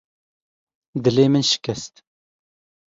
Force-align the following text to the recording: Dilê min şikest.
Dilê 1.03 1.27
min 1.33 1.43
şikest. 1.49 1.93